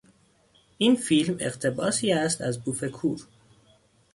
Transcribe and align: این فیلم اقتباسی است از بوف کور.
این 0.77 0.95
فیلم 0.95 1.35
اقتباسی 1.39 2.11
است 2.13 2.41
از 2.41 2.59
بوف 2.63 2.83
کور. 2.83 3.27